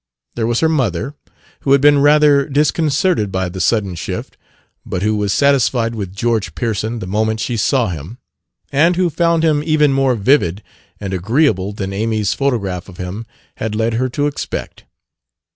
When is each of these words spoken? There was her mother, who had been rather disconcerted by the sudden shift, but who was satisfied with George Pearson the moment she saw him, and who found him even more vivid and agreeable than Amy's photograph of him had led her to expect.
There 0.33 0.47
was 0.47 0.61
her 0.61 0.67
mother, 0.67 1.13
who 1.59 1.73
had 1.73 1.79
been 1.81 1.99
rather 2.01 2.49
disconcerted 2.49 3.31
by 3.31 3.49
the 3.49 3.61
sudden 3.61 3.93
shift, 3.93 4.35
but 4.83 5.03
who 5.03 5.15
was 5.15 5.31
satisfied 5.31 5.93
with 5.93 6.15
George 6.15 6.55
Pearson 6.55 6.97
the 6.97 7.05
moment 7.05 7.39
she 7.39 7.55
saw 7.55 7.87
him, 7.89 8.17
and 8.71 8.95
who 8.95 9.11
found 9.11 9.43
him 9.43 9.61
even 9.63 9.93
more 9.93 10.15
vivid 10.15 10.63
and 10.99 11.13
agreeable 11.13 11.71
than 11.71 11.93
Amy's 11.93 12.33
photograph 12.33 12.89
of 12.89 12.97
him 12.97 13.27
had 13.57 13.75
led 13.75 13.93
her 13.93 14.09
to 14.09 14.25
expect. 14.25 14.85